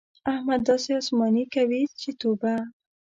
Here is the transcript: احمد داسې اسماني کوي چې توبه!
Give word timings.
احمد 0.33 0.61
داسې 0.69 0.89
اسماني 1.01 1.43
کوي 1.53 1.81
چې 2.01 2.09
توبه! 2.19 2.53